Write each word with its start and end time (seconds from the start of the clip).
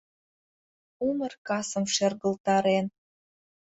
Умыр 1.07 1.33
касым 1.47 1.85
шергылтарен 1.95 2.85